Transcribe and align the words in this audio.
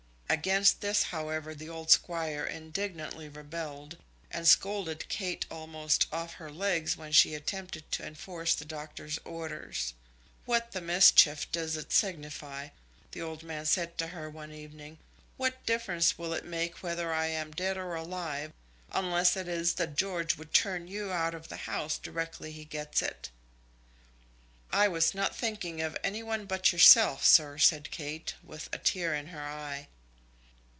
Against 0.45 0.79
this, 0.79 1.03
however, 1.03 1.53
the 1.53 1.67
old 1.67 1.91
Squire 1.91 2.45
indignantly 2.45 3.27
rebelled, 3.27 3.97
and 4.31 4.47
scolded 4.47 5.09
Kate 5.09 5.45
almost 5.51 6.07
off 6.09 6.35
her 6.35 6.49
legs 6.49 6.95
when 6.95 7.11
she 7.11 7.35
attempted 7.35 7.91
to 7.91 8.05
enforce 8.07 8.55
the 8.55 8.63
doctor's 8.63 9.19
orders. 9.25 9.93
"What 10.45 10.71
the 10.71 10.79
mischief 10.79 11.51
does 11.51 11.75
it 11.75 11.91
signify," 11.91 12.69
the 13.11 13.21
old 13.21 13.43
man 13.43 13.65
said 13.65 13.97
to 13.97 14.07
her 14.07 14.29
one 14.29 14.53
evening; 14.53 14.99
"what 15.35 15.65
difference 15.65 16.17
will 16.17 16.31
it 16.31 16.45
make 16.45 16.81
whether 16.81 17.13
I 17.13 17.25
am 17.27 17.51
dead 17.51 17.75
or 17.75 17.93
alive, 17.93 18.53
unless 18.93 19.35
it 19.35 19.49
is 19.49 19.73
that 19.73 19.97
George 19.97 20.37
would 20.37 20.53
turn 20.53 20.87
you 20.87 21.11
out 21.11 21.35
of 21.35 21.49
the 21.49 21.57
house 21.67 21.97
directly 21.97 22.53
he 22.53 22.63
gets 22.63 23.01
it." 23.01 23.29
"I 24.71 24.87
was 24.87 25.13
not 25.13 25.35
thinking 25.35 25.81
of 25.81 25.97
any 26.05 26.23
one 26.23 26.45
but 26.45 26.71
yourself, 26.71 27.25
sir," 27.25 27.57
said 27.57 27.91
Kate, 27.91 28.33
with 28.41 28.69
a 28.71 28.77
tear 28.77 29.13
in 29.13 29.27
her 29.27 29.41
eye. 29.43 29.89